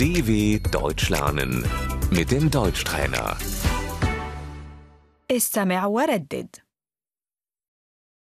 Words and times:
DW 0.00 0.58
Deutsch 0.70 1.08
lernen 1.10 1.52
mit 2.10 2.30
dem 2.30 2.50
Deutschtrainer. 2.50 3.36
استمع 5.30 5.86
وردد 5.86 6.56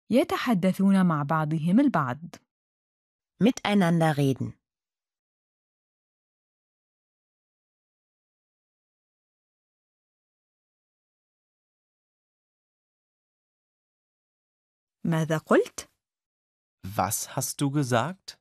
يتحدثون 0.09 1.05
مع 1.05 1.23
بعضهم 1.23 1.79
البعض 1.79 2.19
Miteinander 3.43 4.17
reden. 4.17 4.53
ماذا 15.03 15.37
قلت؟ 15.37 15.89
Was 16.97 17.35
hast 17.35 17.61
du 17.61 17.71
gesagt? 17.71 18.38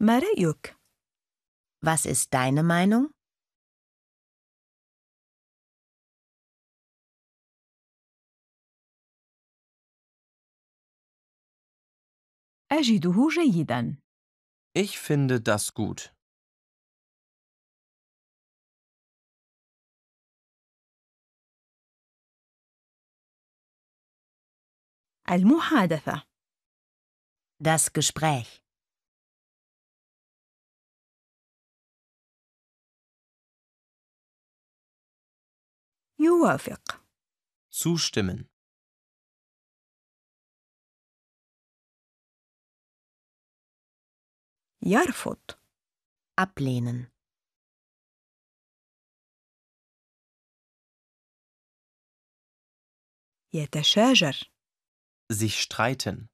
ما 0.00 0.18
رأيك؟ 0.18 0.76
Was 1.86 2.06
ist 2.06 2.34
deine 2.34 2.62
Meinung? 2.62 3.10
أجده 12.72 13.28
جيدا 13.28 13.98
Ich 14.78 14.98
finde 14.98 15.40
das 15.40 15.72
gut. 15.74 16.12
المحادثة 25.30 26.22
Das 27.58 27.92
Gespräch. 27.92 28.59
يوافق 36.20 37.06
Zustimmen. 37.70 38.44
يرفض 44.82 45.50
Ablehnen. 46.40 47.10
يتشاجر 53.52 54.50
Sich 55.32 55.60
streiten. 55.60 56.28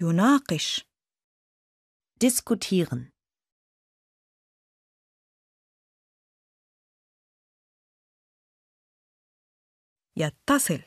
يناقش 0.00 0.86
Diskutieren. 2.20 3.12
يتصل 10.16 10.82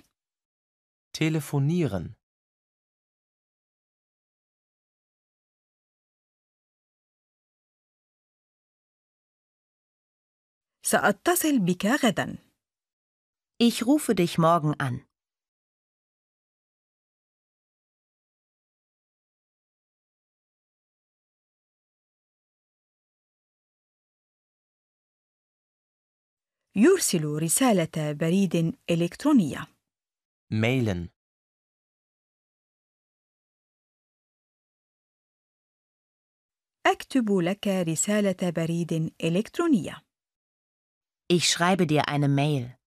Telefonieren. 1.14 2.14
سأتصل 10.84 11.60
بك 11.60 11.86
غدا 11.86 12.38
Ich 13.58 13.86
rufe 13.86 14.16
dich 14.16 14.38
morgen 14.38 14.74
an. 14.80 15.06
يرسل 26.77 27.25
رسالة 27.25 28.13
بريد 28.13 28.79
إلكترونية 28.91 29.67
Mailen. 30.53 31.09
أكتب 36.87 37.31
لك 37.33 37.67
رسالة 37.69 38.51
بريد 38.51 39.15
إلكترونية 39.25 40.03
Ich 41.33 41.49
schreibe 41.49 41.87
dir 41.87 42.09
eine 42.09 42.29
Mail. 42.29 42.80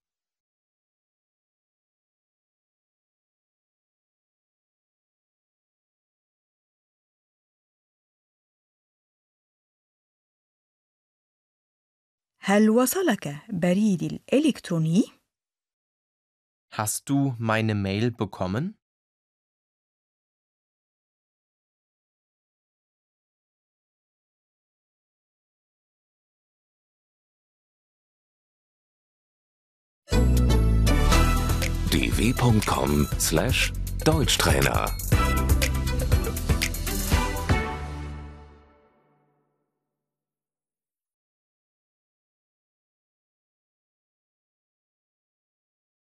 هل 12.42 12.70
وصلك 12.70 13.36
بريدي 13.52 14.06
الإلكتروني؟ 14.06 15.04
Hast 16.70 17.08
du 17.08 17.34
meine 17.38 17.74
Mail 17.74 18.10
bekommen? 18.10 18.74
dw.com/deutschtrainer 33.68 34.86